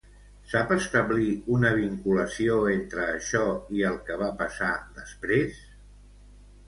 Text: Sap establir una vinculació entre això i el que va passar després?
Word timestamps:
Sap 0.51 0.71
establir 0.75 1.27
una 1.57 1.69
vinculació 1.75 2.57
entre 2.77 3.05
això 3.19 3.45
i 3.81 3.87
el 3.91 4.01
que 4.09 4.17
va 4.23 4.31
passar 4.41 4.71
després? 5.01 5.61